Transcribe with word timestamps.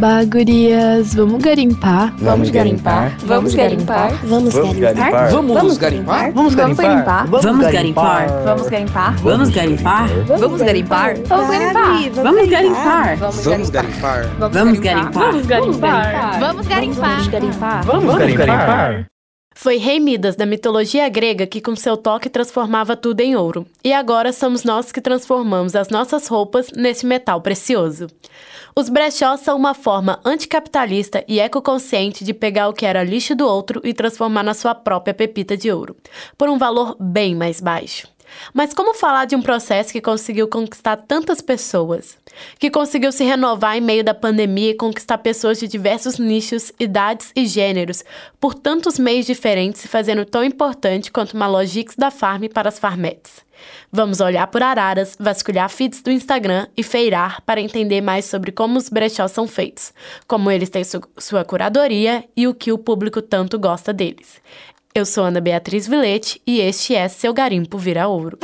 Bagurias, 0.00 1.14
vamos 1.14 1.42
garimpar? 1.42 2.14
Vamos 2.18 2.48
garimpar? 2.48 3.12
Vamos 3.26 3.54
garimpar? 3.54 4.12
Vamos 4.24 4.54
garimpar? 4.54 4.88
Vamos 5.52 5.76
garimpar? 5.76 6.32
Vamos 6.32 6.54
garimpar? 6.54 7.28
Vamos 7.28 7.44
garimpar? 7.44 7.60
Vamos 7.60 7.68
garimpar? 7.68 8.26
Vamos 8.40 8.70
garimpar? 8.70 9.20
Vamos 9.20 9.50
garimpar? 9.52 10.08
Vamos 10.40 10.60
garimpar? 10.62 12.08
Vamos 12.16 12.48
garimpar? 12.48 13.18
Vamos 13.20 13.60
garimpar? 13.60 14.38
Vamos 14.38 14.80
garimpar? 14.80 15.20
Vamos 15.20 15.46
garimpar? 15.46 16.40
Vamos 16.40 16.66
garimpar? 17.28 17.84
Vamos 17.84 18.16
garimpar? 18.16 19.19
Foi 19.54 19.76
Rei 19.76 20.00
Midas, 20.00 20.36
da 20.36 20.46
mitologia 20.46 21.08
grega, 21.08 21.46
que 21.46 21.60
com 21.60 21.76
seu 21.76 21.96
toque 21.96 22.30
transformava 22.30 22.96
tudo 22.96 23.20
em 23.20 23.36
ouro. 23.36 23.66
E 23.84 23.92
agora 23.92 24.32
somos 24.32 24.64
nós 24.64 24.90
que 24.90 25.00
transformamos 25.00 25.74
as 25.74 25.90
nossas 25.90 26.28
roupas 26.28 26.70
nesse 26.74 27.04
metal 27.04 27.40
precioso. 27.42 28.06
Os 28.74 28.88
brechós 28.88 29.40
são 29.40 29.56
uma 29.56 29.74
forma 29.74 30.20
anticapitalista 30.24 31.24
e 31.26 31.40
ecoconsciente 31.40 32.24
de 32.24 32.32
pegar 32.32 32.68
o 32.68 32.72
que 32.72 32.86
era 32.86 33.02
lixo 33.02 33.34
do 33.34 33.46
outro 33.46 33.80
e 33.84 33.92
transformar 33.92 34.42
na 34.42 34.54
sua 34.54 34.74
própria 34.74 35.12
pepita 35.12 35.56
de 35.56 35.70
ouro, 35.70 35.96
por 36.38 36.48
um 36.48 36.56
valor 36.56 36.96
bem 36.98 37.34
mais 37.34 37.60
baixo. 37.60 38.08
Mas 38.52 38.72
como 38.74 38.94
falar 38.94 39.24
de 39.24 39.36
um 39.36 39.42
processo 39.42 39.92
que 39.92 40.00
conseguiu 40.00 40.48
conquistar 40.48 40.96
tantas 40.96 41.40
pessoas? 41.40 42.16
Que 42.58 42.70
conseguiu 42.70 43.12
se 43.12 43.24
renovar 43.24 43.76
em 43.76 43.80
meio 43.80 44.04
da 44.04 44.14
pandemia 44.14 44.70
e 44.70 44.76
conquistar 44.76 45.18
pessoas 45.18 45.58
de 45.58 45.68
diversos 45.68 46.18
nichos, 46.18 46.72
idades 46.78 47.32
e 47.34 47.46
gêneros, 47.46 48.04
por 48.40 48.54
tantos 48.54 48.98
meios 48.98 49.26
diferentes, 49.26 49.82
se 49.82 49.88
fazendo 49.88 50.24
tão 50.24 50.44
importante 50.44 51.10
quanto 51.10 51.34
uma 51.34 51.46
Logix 51.46 51.94
da 51.96 52.10
Farm 52.10 52.44
para 52.52 52.68
as 52.68 52.78
farmetes. 52.78 53.48
Vamos 53.92 54.20
olhar 54.20 54.46
por 54.46 54.62
araras, 54.62 55.16
vasculhar 55.18 55.68
feeds 55.68 56.02
do 56.02 56.10
Instagram 56.10 56.66
e 56.76 56.82
feirar 56.82 57.42
para 57.42 57.60
entender 57.60 58.00
mais 58.00 58.24
sobre 58.24 58.52
como 58.52 58.78
os 58.78 58.88
brechós 58.88 59.32
são 59.32 59.46
feitos, 59.46 59.92
como 60.26 60.50
eles 60.50 60.70
têm 60.70 60.84
su 60.84 61.00
sua 61.18 61.44
curadoria 61.44 62.24
e 62.36 62.46
o 62.46 62.54
que 62.54 62.72
o 62.72 62.78
público 62.78 63.20
tanto 63.20 63.58
gosta 63.58 63.92
deles. 63.92 64.40
Eu 64.92 65.06
sou 65.06 65.22
Ana 65.22 65.40
Beatriz 65.40 65.86
Vilete 65.86 66.42
e 66.44 66.58
este 66.58 66.96
é 66.96 67.06
Seu 67.06 67.32
Garimpo 67.32 67.78
Vira 67.78 68.08
Ouro. 68.08 68.36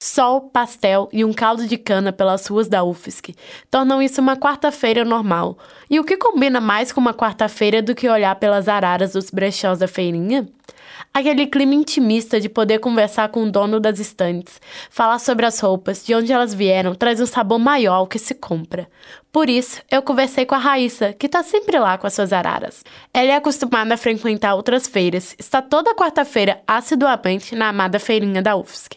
Sol, 0.00 0.42
pastel 0.42 1.08
e 1.12 1.24
um 1.24 1.32
caldo 1.32 1.66
de 1.66 1.76
cana 1.76 2.12
pelas 2.12 2.46
ruas 2.46 2.68
da 2.68 2.84
UFSC 2.84 3.34
tornam 3.68 4.00
isso 4.00 4.20
uma 4.20 4.36
quarta-feira 4.36 5.04
normal. 5.04 5.58
E 5.90 5.98
o 5.98 6.04
que 6.04 6.16
combina 6.16 6.60
mais 6.60 6.92
com 6.92 7.00
uma 7.00 7.12
quarta-feira 7.12 7.82
do 7.82 7.92
que 7.92 8.08
olhar 8.08 8.36
pelas 8.36 8.68
araras 8.68 9.14
dos 9.14 9.30
brechós 9.30 9.80
da 9.80 9.88
feirinha? 9.88 10.48
Aquele 11.12 11.46
clima 11.46 11.74
intimista 11.74 12.40
de 12.40 12.48
poder 12.48 12.78
conversar 12.78 13.30
com 13.30 13.42
o 13.42 13.50
dono 13.50 13.80
das 13.80 13.98
estantes, 13.98 14.60
falar 14.90 15.18
sobre 15.18 15.44
as 15.44 15.58
roupas, 15.58 16.04
de 16.04 16.14
onde 16.14 16.32
elas 16.32 16.54
vieram, 16.54 16.94
traz 16.94 17.20
um 17.20 17.26
sabor 17.26 17.58
maior 17.58 17.94
ao 17.94 18.06
que 18.06 18.18
se 18.18 18.34
compra. 18.34 18.88
Por 19.32 19.48
isso, 19.48 19.80
eu 19.90 20.02
conversei 20.02 20.44
com 20.44 20.54
a 20.54 20.58
Raíssa, 20.58 21.14
que 21.14 21.24
está 21.24 21.42
sempre 21.42 21.78
lá 21.78 21.96
com 21.96 22.06
as 22.06 22.12
suas 22.12 22.34
araras. 22.34 22.84
Ela 23.14 23.32
é 23.32 23.36
acostumada 23.36 23.94
a 23.94 23.96
frequentar 23.96 24.54
outras 24.54 24.86
feiras, 24.86 25.34
está 25.38 25.62
toda 25.62 25.94
quarta-feira 25.94 26.60
assiduamente 26.66 27.54
na 27.54 27.70
amada 27.70 27.98
feirinha 27.98 28.42
da 28.42 28.54
UFSC. 28.54 28.90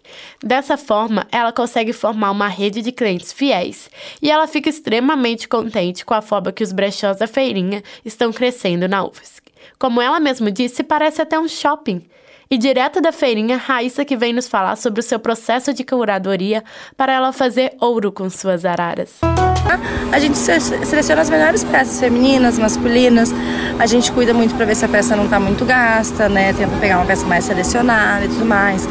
Dessa 0.43 0.75
forma, 0.75 1.25
ela 1.31 1.53
consegue 1.53 1.93
formar 1.93 2.31
uma 2.31 2.49
rede 2.49 2.81
de 2.81 2.91
clientes 2.91 3.31
fiéis, 3.31 3.89
e 4.21 4.29
ela 4.29 4.45
fica 4.45 4.69
extremamente 4.69 5.47
contente 5.47 6.03
com 6.03 6.13
a 6.13 6.21
forma 6.21 6.51
que 6.51 6.63
os 6.63 6.73
brechós 6.73 7.15
da 7.15 7.27
feirinha 7.27 7.81
estão 8.03 8.33
crescendo 8.33 8.89
na 8.89 9.05
UFSC. 9.05 9.41
Como 9.79 10.01
ela 10.01 10.19
mesma 10.19 10.51
disse, 10.51 10.83
parece 10.83 11.21
até 11.21 11.39
um 11.39 11.47
shopping. 11.47 12.05
E 12.49 12.57
direto 12.57 13.01
da 13.01 13.11
feirinha, 13.11 13.57
Raíssa 13.57 14.05
que 14.05 14.15
vem 14.15 14.31
nos 14.31 14.47
falar 14.47 14.75
sobre 14.75 14.99
o 14.99 15.03
seu 15.03 15.19
processo 15.19 15.73
de 15.73 15.83
curadoria 15.83 16.63
para 16.95 17.11
ela 17.11 17.33
fazer 17.33 17.73
ouro 17.81 18.11
com 18.11 18.29
suas 18.29 18.65
araras. 18.65 19.15
A 20.11 20.19
gente 20.19 20.37
seleciona 20.37 21.21
as 21.21 21.29
melhores 21.29 21.63
peças 21.63 21.99
femininas, 21.99 22.59
masculinas. 22.59 23.31
A 23.79 23.87
gente 23.87 24.11
cuida 24.11 24.33
muito 24.33 24.53
para 24.55 24.65
ver 24.65 24.75
se 24.75 24.85
a 24.85 24.87
peça 24.87 25.15
não 25.15 25.25
está 25.25 25.39
muito 25.39 25.65
gasta, 25.65 26.29
né? 26.29 26.53
Tenta 26.53 26.77
pegar 26.77 26.97
uma 26.97 27.05
peça 27.05 27.25
mais 27.25 27.45
selecionada 27.45 28.25
e 28.25 28.27
tudo 28.29 28.45
mais. 28.45 28.87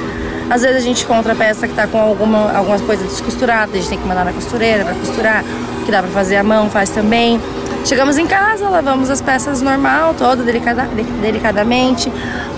Às 0.50 0.62
vezes 0.62 0.76
a 0.76 0.80
gente 0.80 1.04
encontra 1.04 1.32
a 1.32 1.36
peça 1.36 1.66
que 1.66 1.72
está 1.72 1.86
com 1.86 1.98
alguma, 1.98 2.52
algumas 2.52 2.80
coisas 2.82 3.06
descosturadas, 3.06 3.74
a 3.74 3.78
gente 3.78 3.88
tem 3.88 3.98
que 3.98 4.06
mandar 4.06 4.24
na 4.24 4.32
costureira 4.32 4.84
para 4.84 4.94
costurar, 4.94 5.44
que 5.86 5.90
dá 5.90 6.02
para 6.02 6.10
fazer 6.10 6.36
à 6.36 6.42
mão, 6.42 6.68
faz 6.68 6.90
também. 6.90 7.40
Chegamos 7.84 8.16
em 8.16 8.26
casa, 8.26 8.66
lavamos 8.70 9.10
as 9.10 9.20
peças 9.20 9.60
normal, 9.60 10.14
toda 10.14 10.42
delicada, 10.42 10.84
delicadamente. 11.20 12.10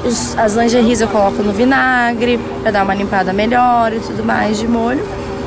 Os, 0.04 0.38
as 0.38 0.54
lingeries 0.54 1.00
eu 1.00 1.08
coloco 1.08 1.42
no 1.42 1.52
vinagre 1.52 2.38
para 2.62 2.70
dar 2.70 2.84
uma 2.84 2.94
limpada 2.94 3.32
melhor 3.32 3.92
e 3.92 3.98
tudo 3.98 4.24
mais 4.24 4.56
de 4.56 4.68
molho. 4.68 5.04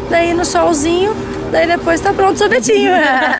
Daí 0.09 0.33
no 0.33 0.43
solzinho, 0.43 1.13
daí 1.49 1.65
depois 1.65 2.01
tá 2.01 2.11
pronto 2.13 2.35
o 2.35 2.37
sorvetinho. 2.37 2.91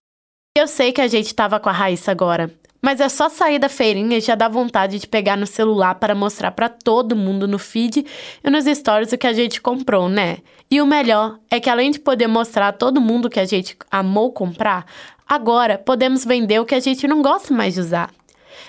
Eu 0.58 0.68
sei 0.68 0.92
que 0.92 1.02
a 1.02 1.08
gente 1.08 1.34
tava 1.34 1.60
com 1.60 1.70
a 1.70 1.72
Raíssa 1.72 2.12
agora, 2.12 2.52
mas 2.82 3.00
é 3.00 3.10
só 3.10 3.30
sair 3.30 3.60
da 3.60 3.70
feirinha 3.70 4.18
e 4.18 4.22
já 4.22 4.36
dá 4.36 4.48
vontade 4.48 5.00
de 5.00 5.08
pegar 5.08 5.38
no 5.38 5.48
celular 5.48 5.96
para 5.96 6.16
mostrar 6.16 6.52
para 6.52 6.70
todo 6.70 7.16
mundo 7.16 7.48
no 7.48 7.60
feed 7.60 8.06
e 8.44 8.50
nos 8.50 8.66
stories 8.66 9.12
o 9.12 9.18
que 9.18 9.28
a 9.28 9.34
gente 9.34 9.62
comprou, 9.62 10.08
né? 10.08 10.38
E 10.72 10.82
o 10.82 10.86
melhor 10.86 11.40
é 11.50 11.60
que 11.60 11.70
além 11.70 11.92
de 11.92 12.00
poder 12.00 12.28
mostrar 12.28 12.68
a 12.68 12.74
todo 12.74 13.02
mundo 13.02 13.30
que 13.30 13.40
a 13.40 13.46
gente 13.46 13.76
amou 13.92 14.32
comprar, 14.32 14.86
Agora, 15.30 15.78
podemos 15.78 16.26
vender 16.26 16.60
o 16.60 16.66
que 16.66 16.74
a 16.74 16.80
gente 16.80 17.08
não 17.08 17.22
gosta 17.22 17.54
mais 17.54 17.76
de 17.76 17.82
usar. 17.82 18.10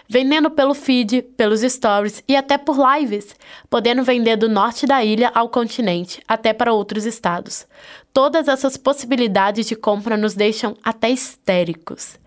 Vendendo 0.06 0.50
pelo 0.50 0.74
feed, 0.74 1.22
pelos 1.22 1.62
stories 1.62 2.22
e 2.28 2.36
até 2.36 2.58
por 2.58 2.76
lives, 2.76 3.34
podendo 3.70 4.04
vender 4.04 4.36
do 4.36 4.46
norte 4.46 4.86
da 4.86 5.02
ilha 5.02 5.32
ao 5.34 5.48
continente, 5.48 6.22
até 6.28 6.52
para 6.52 6.74
outros 6.74 7.06
estados. 7.06 7.66
Todas 8.12 8.46
essas 8.46 8.76
possibilidades 8.76 9.66
de 9.66 9.74
compra 9.74 10.18
nos 10.18 10.34
deixam 10.34 10.76
até 10.84 11.08
histéricos. 11.08 12.19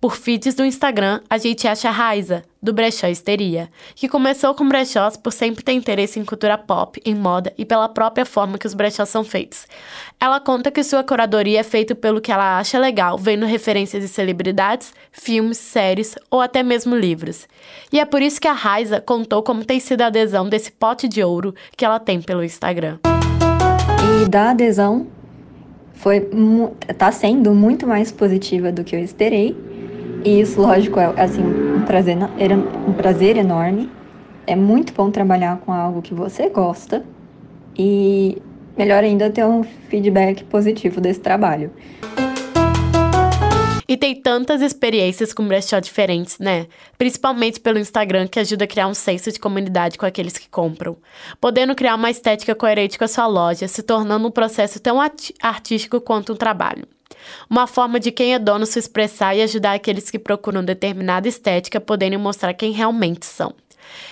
Por 0.00 0.14
feeds 0.14 0.54
do 0.54 0.64
Instagram, 0.64 1.20
a 1.28 1.38
gente 1.38 1.66
acha 1.66 1.88
a 1.88 1.90
Raiza, 1.90 2.44
do 2.62 2.72
Brechó 2.72 3.08
Histeria, 3.08 3.68
que 3.96 4.08
começou 4.08 4.54
com 4.54 4.68
brechós 4.68 5.16
por 5.16 5.32
sempre 5.32 5.64
ter 5.64 5.72
interesse 5.72 6.20
em 6.20 6.24
cultura 6.24 6.56
pop, 6.56 7.02
em 7.04 7.16
moda 7.16 7.52
e 7.58 7.64
pela 7.64 7.88
própria 7.88 8.24
forma 8.24 8.58
que 8.58 8.66
os 8.66 8.74
brechós 8.74 9.08
são 9.08 9.24
feitos. 9.24 9.66
Ela 10.20 10.38
conta 10.38 10.70
que 10.70 10.84
sua 10.84 11.02
curadoria 11.02 11.58
é 11.58 11.62
feita 11.64 11.96
pelo 11.96 12.20
que 12.20 12.30
ela 12.30 12.60
acha 12.60 12.78
legal, 12.78 13.18
vendo 13.18 13.44
referências 13.44 14.00
de 14.00 14.08
celebridades, 14.08 14.94
filmes, 15.10 15.58
séries 15.58 16.14
ou 16.30 16.40
até 16.40 16.62
mesmo 16.62 16.94
livros. 16.94 17.48
E 17.92 17.98
é 17.98 18.04
por 18.04 18.22
isso 18.22 18.40
que 18.40 18.46
a 18.46 18.52
Raiza 18.52 19.00
contou 19.00 19.42
como 19.42 19.64
tem 19.64 19.80
sido 19.80 20.02
a 20.02 20.06
adesão 20.06 20.48
desse 20.48 20.70
pote 20.70 21.08
de 21.08 21.24
ouro 21.24 21.52
que 21.76 21.84
ela 21.84 21.98
tem 21.98 22.22
pelo 22.22 22.44
Instagram. 22.44 23.00
E 24.22 24.28
da 24.28 24.50
adesão 24.50 25.08
foi 25.92 26.30
tá 26.96 27.10
sendo 27.10 27.52
muito 27.52 27.84
mais 27.84 28.12
positiva 28.12 28.70
do 28.70 28.84
que 28.84 28.94
eu 28.94 29.00
esperei 29.00 29.66
e 30.24 30.40
isso, 30.40 30.60
lógico, 30.60 30.98
é 30.98 31.06
assim, 31.20 31.42
um 31.42 31.82
prazer, 31.82 32.16
um 32.86 32.92
prazer 32.92 33.36
enorme. 33.36 33.90
É 34.46 34.56
muito 34.56 34.92
bom 34.92 35.10
trabalhar 35.10 35.58
com 35.58 35.72
algo 35.72 36.02
que 36.02 36.14
você 36.14 36.48
gosta 36.48 37.04
e 37.76 38.40
melhor 38.76 39.04
ainda 39.04 39.30
ter 39.30 39.44
um 39.44 39.62
feedback 39.62 40.44
positivo 40.44 41.00
desse 41.00 41.20
trabalho. 41.20 41.70
E 43.90 43.96
tem 43.96 44.14
tantas 44.14 44.60
experiências 44.60 45.32
com 45.32 45.48
brechó 45.48 45.80
diferentes, 45.80 46.38
né? 46.38 46.66
Principalmente 46.98 47.58
pelo 47.58 47.78
Instagram, 47.78 48.26
que 48.26 48.38
ajuda 48.38 48.64
a 48.64 48.68
criar 48.68 48.86
um 48.86 48.92
senso 48.92 49.32
de 49.32 49.40
comunidade 49.40 49.96
com 49.96 50.04
aqueles 50.04 50.36
que 50.36 50.46
compram. 50.46 50.98
Podendo 51.40 51.74
criar 51.74 51.94
uma 51.94 52.10
estética 52.10 52.54
coerente 52.54 52.98
com 52.98 53.04
a 53.04 53.08
sua 53.08 53.26
loja, 53.26 53.66
se 53.66 53.82
tornando 53.82 54.28
um 54.28 54.30
processo 54.30 54.78
tão 54.78 55.00
artístico 55.00 56.02
quanto 56.02 56.34
um 56.34 56.36
trabalho. 56.36 56.86
Uma 57.48 57.66
forma 57.66 57.98
de 58.00 58.10
quem 58.10 58.34
é 58.34 58.38
dono 58.38 58.66
se 58.66 58.78
expressar 58.78 59.34
e 59.34 59.42
ajudar 59.42 59.74
aqueles 59.74 60.10
que 60.10 60.18
procuram 60.18 60.64
determinada 60.64 61.28
estética 61.28 61.80
poderem 61.80 62.18
mostrar 62.18 62.54
quem 62.54 62.72
realmente 62.72 63.26
são. 63.26 63.54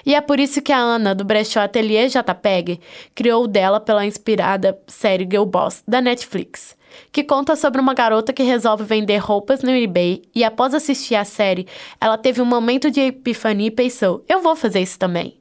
E 0.05 0.15
é 0.15 0.21
por 0.21 0.41
isso 0.41 0.63
que 0.63 0.73
a 0.73 0.79
Ana, 0.79 1.15
do 1.15 1.25
Brechó 1.25 1.61
Atelier 1.61 2.09
JPEG, 2.09 2.81
criou 3.15 3.45
o 3.45 3.49
dela 3.49 3.81
pela 3.81 4.07
inspirada 4.07 4.79
série 4.87 5.29
Girl 5.31 5.45
Boss, 5.45 5.83
da 5.87 6.01
Netflix, 6.01 6.77
que 7.13 7.25
conta 7.25 7.57
sobre 7.57 7.81
uma 7.81 7.95
garota 7.95 8.33
que 8.33 8.43
resolve 8.43 8.85
vender 8.85 9.19
roupas 9.19 9.63
no 9.63 9.71
eBay 9.71 10.23
e 10.35 10.45
após 10.45 10.75
assistir 10.75 11.15
a 11.15 11.25
série, 11.25 11.67
ela 12.01 12.17
teve 12.17 12.41
um 12.41 12.47
momento 12.47 12.91
de 12.91 13.01
epifania 13.01 13.69
e 13.69 13.71
pensou, 13.71 14.25
eu 14.29 14.41
vou 14.41 14.57
fazer 14.57 14.81
isso 14.81 14.99
também. 14.99 15.37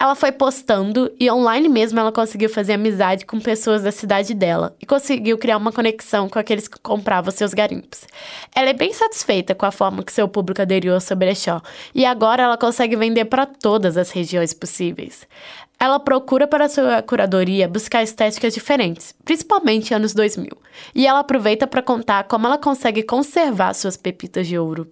Ela 0.00 0.14
foi 0.14 0.32
postando 0.32 1.12
e 1.20 1.30
online 1.30 1.68
mesmo 1.68 2.00
ela 2.00 2.10
conseguiu 2.10 2.48
fazer 2.48 2.72
amizade 2.72 3.24
com 3.24 3.38
pessoas 3.38 3.82
da 3.82 3.92
cidade 3.92 4.34
dela 4.34 4.74
e 4.80 4.86
conseguiu 4.86 5.38
criar 5.38 5.56
uma 5.56 5.70
conexão 5.70 6.28
com 6.28 6.38
aqueles 6.38 6.66
que 6.66 6.80
compravam 6.80 7.30
seus 7.30 7.54
garimpos. 7.54 8.04
Ela 8.54 8.70
é 8.70 8.72
bem 8.72 8.92
satisfeita 8.92 9.54
com 9.54 9.64
a 9.64 9.70
forma 9.70 10.02
que 10.02 10.12
seu 10.12 10.26
público 10.26 10.60
aderiu 10.60 10.94
ao 10.94 11.00
seu 11.00 11.16
brechó 11.16 11.60
e 11.94 12.04
agora 12.04 12.42
ela 12.42 12.56
consegue 12.56 12.96
vender 12.96 13.26
para 13.26 13.46
todas 13.46 13.96
as 13.96 14.10
regiões 14.10 14.52
possíveis. 14.52 15.26
Ela 15.78 16.00
procura 16.00 16.46
para 16.46 16.68
sua 16.68 17.02
curadoria 17.02 17.68
buscar 17.68 18.02
estéticas 18.02 18.54
diferentes, 18.54 19.14
principalmente 19.24 19.94
anos 19.94 20.14
2000, 20.14 20.50
e 20.94 21.06
ela 21.06 21.20
aproveita 21.20 21.66
para 21.66 21.82
contar 21.82 22.24
como 22.24 22.46
ela 22.46 22.58
consegue 22.58 23.02
conservar 23.02 23.74
suas 23.74 23.96
pepitas 23.96 24.46
de 24.46 24.58
ouro. 24.58 24.88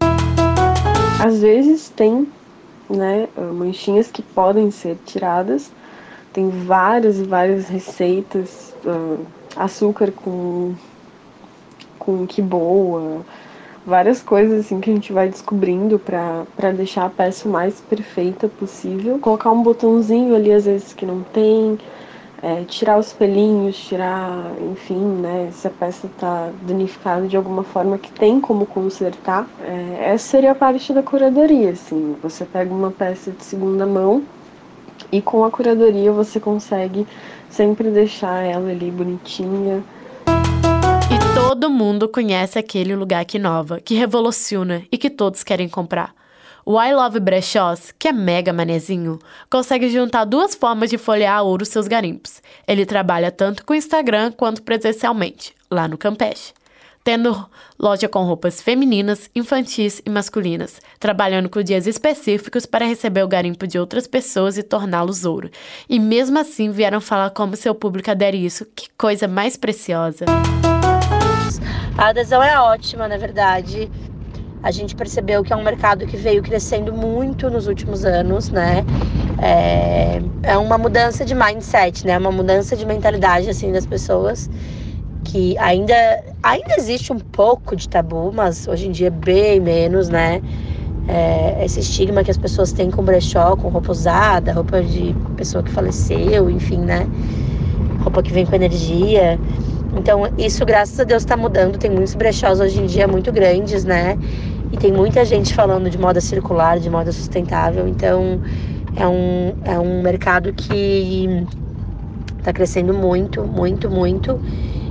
Às 1.21 1.43
vezes 1.43 1.91
tem 1.91 2.27
né, 2.91 3.29
manchinhas 3.55 4.11
que 4.11 4.23
podem 4.23 4.71
ser 4.71 4.99
tiradas. 5.07 5.71
Tem 6.33 6.49
várias 6.49 7.19
e 7.19 7.25
várias 7.25 7.69
receitas, 7.69 8.75
uh, 8.85 9.25
açúcar 9.57 10.13
com 10.13 10.75
com 11.99 12.27
que 12.27 12.41
boa, 12.41 13.25
várias 13.87 14.23
coisas 14.23 14.61
assim 14.65 14.81
que 14.81 14.91
a 14.91 14.95
gente 14.95 15.13
vai 15.13 15.29
descobrindo 15.29 15.99
para 15.99 16.73
deixar 16.75 17.05
a 17.05 17.11
peça 17.11 17.49
o 17.49 17.53
mais 17.53 17.81
perfeita 17.81 18.49
possível. 18.49 19.19
Colocar 19.19 19.53
um 19.53 19.63
botãozinho 19.63 20.35
ali 20.35 20.51
às 20.51 20.65
vezes 20.65 20.93
que 20.95 21.05
não 21.05 21.23
tem, 21.23 21.79
é, 22.43 22.65
tirar 22.65 22.99
os 22.99 23.13
pelinhos, 23.13 23.77
tirar, 23.77 24.53
enfim, 24.73 24.95
né, 24.95 25.51
se 25.53 25.67
a 25.67 25.71
peça 25.71 26.07
está 26.07 26.51
danificada 26.63 27.29
de 27.29 27.37
alguma 27.37 27.63
forma 27.63 27.99
que 27.99 28.11
tem 28.11 28.41
como 28.41 28.65
consertar. 28.65 29.47
É, 29.63 30.13
essa 30.13 30.29
seria 30.29 30.53
a 30.53 30.55
parte 30.55 30.93
da 30.93 31.03
curadoria, 31.03 31.71
assim. 31.71 32.17
Você 32.23 32.45
pega 32.45 32.73
uma 32.73 32.91
peça 32.91 33.31
de 33.31 33.45
segunda 33.45 33.85
mão 33.85 34.23
e 35.13 35.21
com 35.21 35.45
a 35.45 35.51
curadoria 35.51 36.13
você 36.13 36.41
consegue 36.41 37.07
sempre 37.49 37.91
deixar 37.91 38.43
ela 38.43 38.71
ali 38.71 38.91
bonitinha. 38.91 39.83
E 40.27 41.35
todo 41.35 41.69
mundo 41.69 42.09
conhece 42.09 42.59
aquele 42.59 42.95
lugar 42.95 43.25
que 43.25 43.37
inova, 43.37 43.81
que 43.81 43.95
revoluciona 43.95 44.83
e 44.91 44.97
que 44.97 45.11
todos 45.11 45.43
querem 45.43 45.69
comprar. 45.69 46.20
O 46.73 46.81
I 46.81 46.95
Love 46.95 47.19
Brechós, 47.19 47.93
que 47.99 48.07
é 48.07 48.13
mega 48.13 48.53
manezinho, 48.53 49.19
consegue 49.51 49.89
juntar 49.89 50.25
duas 50.25 50.55
formas 50.55 50.89
de 50.89 50.97
folhear 50.97 51.39
a 51.39 51.43
ouro 51.43 51.67
seus 51.67 51.89
garimpos. 51.89 52.41
Ele 52.65 52.87
trabalha 52.87 53.33
tanto 53.33 53.65
com 53.65 53.75
Instagram 53.75 54.31
quanto 54.31 54.63
presencialmente, 54.63 55.53
lá 55.69 55.89
no 55.89 55.99
Campeche. 55.99 56.55
Tendo 57.03 57.45
loja 57.77 58.09
com 58.09 58.23
roupas 58.23 58.63
femininas, 58.63 59.29
infantis 59.35 60.01
e 60.07 60.09
masculinas, 60.09 60.81
trabalhando 61.01 61.49
com 61.49 61.61
dias 61.61 61.89
específicos 61.89 62.67
para 62.67 62.87
receber 62.87 63.25
o 63.25 63.29
garimpo 63.29 63.67
de 63.67 63.77
outras 63.77 64.07
pessoas 64.07 64.57
e 64.57 64.63
torná-los 64.63 65.25
ouro. 65.25 65.51
E 65.89 65.99
mesmo 65.99 66.39
assim 66.39 66.71
vieram 66.71 67.01
falar 67.01 67.31
como 67.31 67.57
seu 67.57 67.75
público 67.75 68.13
adere 68.13 68.47
isso. 68.47 68.65
Que 68.77 68.87
coisa 68.97 69.27
mais 69.27 69.57
preciosa! 69.57 70.25
A 71.99 72.11
adesão 72.11 72.41
é 72.41 72.61
ótima, 72.61 73.09
na 73.09 73.17
verdade 73.17 73.91
a 74.63 74.71
gente 74.71 74.95
percebeu 74.95 75.43
que 75.43 75.53
é 75.53 75.57
um 75.57 75.63
mercado 75.65 76.07
que 76.07 76.17
veio 76.17 76.43
crescendo 76.43 76.93
muito 76.93 77.49
nos 77.49 77.67
últimos 77.67 78.05
anos, 78.05 78.51
né? 78.51 78.85
É, 79.43 80.21
é 80.43 80.59
uma 80.59 80.77
mudança 80.77 81.25
de 81.25 81.35
mindset, 81.35 82.07
né? 82.07 82.19
Uma 82.19 82.33
mudança 82.33 82.77
de 82.77 82.85
mentalidade, 82.85 83.49
assim, 83.49 83.73
das 83.73 83.87
pessoas 83.87 84.51
que 85.25 85.57
ainda, 85.59 85.95
ainda 86.43 86.75
existe 86.77 87.13
um 87.13 87.19
pouco 87.19 87.77
de 87.77 87.89
tabu, 87.89 88.33
mas 88.35 88.67
hoje 88.67 88.89
em 88.89 88.91
dia 88.91 89.09
é 89.09 89.11
bem 89.11 89.61
menos, 89.61 90.09
né? 90.09 90.43
É, 91.09 91.65
esse 91.65 91.81
estigma 91.81 92.23
que 92.23 92.31
as 92.31 92.37
pessoas 92.37 92.73
têm 92.73 92.91
com 92.91 93.03
brechó, 93.03 93.57
com 93.57 93.69
roupa 93.69 93.91
usada, 93.93 94.53
roupa 94.53 94.83
de 94.83 95.15
pessoa 95.37 95.63
que 95.63 95.71
faleceu, 95.71 96.51
enfim, 96.51 96.79
né? 96.79 97.07
Roupa 98.03 98.23
que 98.23 98.33
vem 98.33 98.47
com 98.47 98.55
energia. 98.55 99.39
Então, 99.97 100.23
isso, 100.39 100.65
graças 100.65 100.99
a 101.01 101.05
Deus, 101.05 101.23
está 101.23 101.37
mudando. 101.37 101.79
Tem 101.79 101.91
muitos 101.91 102.15
brechós 102.15 102.61
hoje 102.61 102.81
em 102.81 102.87
dia 102.87 103.09
muito 103.09 103.33
grandes, 103.33 103.85
né? 103.85 104.17
E 104.73 104.77
tem 104.77 104.93
muita 104.93 105.25
gente 105.25 105.55
falando 105.55 105.91
de 105.91 105.99
moda 105.99 106.21
circular, 106.21 106.79
de 106.79 106.89
moda 106.89 107.11
sustentável. 107.13 107.89
Então, 107.89 108.41
é 108.97 109.07
um, 109.07 109.55
é 109.65 109.79
um 109.79 110.03
mercado 110.03 110.53
que 110.53 111.47
está 112.39 112.53
crescendo 112.53 112.95
muito, 112.95 113.43
muito, 113.45 113.91
muito. 113.91 114.41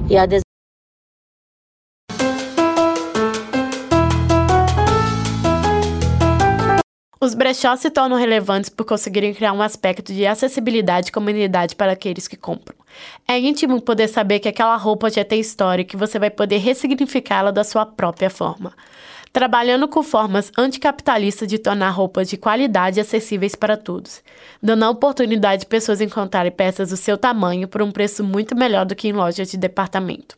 E 0.09 0.17
a 0.17 0.25
Os 7.21 7.35
brechós 7.35 7.81
se 7.81 7.91
tornam 7.91 8.17
relevantes 8.17 8.69
por 8.69 8.85
conseguirem 8.85 9.33
criar 9.33 9.51
um 9.51 9.61
aspecto 9.61 10.13
de 10.13 10.25
acessibilidade 10.25 11.09
e 11.09 11.11
comunidade 11.11 11.75
para 11.75 11.91
aqueles 11.91 12.29
que 12.29 12.37
compram. 12.37 12.77
É 13.27 13.37
íntimo 13.37 13.81
poder 13.81 14.07
saber 14.07 14.39
que 14.39 14.47
aquela 14.47 14.77
roupa 14.77 15.09
já 15.11 15.25
tem 15.25 15.39
história 15.39 15.81
e 15.81 15.85
que 15.85 15.97
você 15.97 16.17
vai 16.17 16.29
poder 16.29 16.57
ressignificá-la 16.57 17.51
da 17.51 17.63
sua 17.63 17.85
própria 17.85 18.29
forma. 18.29 18.73
Trabalhando 19.31 19.87
com 19.87 20.01
formas 20.01 20.51
anticapitalistas 20.57 21.47
de 21.47 21.59
tornar 21.59 21.91
roupas 21.91 22.29
de 22.29 22.37
qualidade 22.37 22.99
acessíveis 22.99 23.55
para 23.55 23.77
todos, 23.77 24.23
dando 24.61 24.83
a 24.83 24.89
oportunidade 24.89 25.61
de 25.61 25.67
pessoas 25.67 26.01
encontrarem 26.01 26.51
peças 26.51 26.89
do 26.89 26.97
seu 26.97 27.17
tamanho 27.17 27.67
por 27.67 27.81
um 27.81 27.91
preço 27.91 28.23
muito 28.23 28.55
melhor 28.55 28.85
do 28.85 28.95
que 28.95 29.07
em 29.07 29.13
lojas 29.13 29.51
de 29.51 29.57
departamento. 29.57 30.35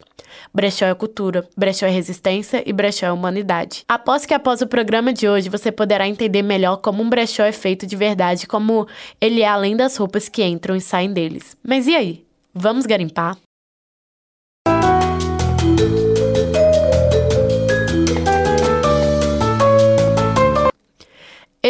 Brechó 0.53 0.85
é 0.85 0.93
cultura, 0.93 1.47
brechó 1.55 1.85
é 1.85 1.89
resistência 1.89 2.63
e 2.65 2.73
brechó 2.73 3.05
é 3.05 3.11
humanidade. 3.11 3.83
Após 3.87 4.25
que 4.25 4.33
após 4.33 4.61
o 4.61 4.67
programa 4.67 5.13
de 5.13 5.27
hoje 5.27 5.49
você 5.49 5.71
poderá 5.71 6.07
entender 6.07 6.41
melhor 6.41 6.77
como 6.77 7.01
um 7.01 7.09
brechó 7.09 7.43
é 7.43 7.51
feito 7.51 7.85
de 7.85 7.95
verdade, 7.95 8.47
como 8.47 8.87
ele 9.19 9.41
é 9.41 9.47
além 9.47 9.75
das 9.75 9.95
roupas 9.97 10.27
que 10.27 10.43
entram 10.43 10.75
e 10.75 10.81
saem 10.81 11.13
deles. 11.13 11.55
Mas 11.63 11.87
e 11.87 11.95
aí? 11.95 12.25
Vamos 12.53 12.85
garimpar? 12.85 13.37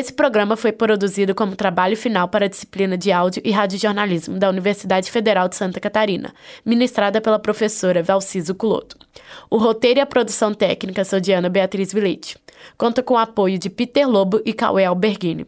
Esse 0.01 0.13
programa 0.13 0.57
foi 0.57 0.71
produzido 0.71 1.35
como 1.35 1.55
trabalho 1.55 1.95
final 1.95 2.27
para 2.27 2.45
a 2.45 2.49
disciplina 2.49 2.97
de 2.97 3.11
Áudio 3.11 3.39
e 3.45 3.51
Radiojornalismo 3.51 4.39
da 4.39 4.49
Universidade 4.49 5.11
Federal 5.11 5.47
de 5.47 5.55
Santa 5.55 5.79
Catarina, 5.79 6.33
ministrada 6.65 7.21
pela 7.21 7.37
professora 7.37 8.01
Valciso 8.01 8.55
Culoto. 8.55 8.97
O 9.47 9.57
roteiro 9.57 9.99
e 9.99 10.01
a 10.01 10.05
produção 10.07 10.55
técnica 10.55 11.05
são 11.05 11.19
de 11.19 11.31
Ana 11.31 11.49
Beatriz 11.49 11.93
Vilete. 11.93 12.35
Conta 12.79 13.03
com 13.03 13.13
o 13.13 13.17
apoio 13.17 13.59
de 13.59 13.69
Peter 13.69 14.09
Lobo 14.09 14.41
e 14.43 14.53
Cauê 14.53 14.85
Alberghini. 14.85 15.45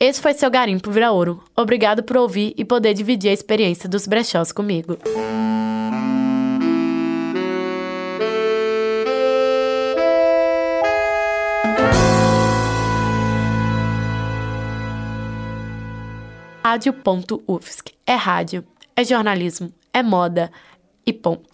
Esse 0.00 0.20
foi 0.20 0.34
seu 0.34 0.50
Garimpo 0.50 0.90
Vira 0.90 1.12
Ouro. 1.12 1.40
Obrigado 1.56 2.02
por 2.02 2.16
ouvir 2.16 2.54
e 2.56 2.64
poder 2.64 2.94
dividir 2.94 3.30
a 3.30 3.32
experiência 3.32 3.88
dos 3.88 4.08
brechós 4.08 4.50
comigo. 4.50 4.98
Rádio.UFSC. 16.72 17.92
É 18.06 18.14
rádio, 18.14 18.64
é 18.96 19.04
jornalismo, 19.04 19.70
é 19.92 20.02
moda 20.02 20.50
e 21.04 21.12
ponto. 21.12 21.46